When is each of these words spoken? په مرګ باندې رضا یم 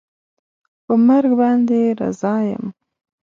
په 0.85 0.93
مرګ 1.07 1.31
باندې 1.41 1.79
رضا 1.99 2.35
یم 2.49 2.65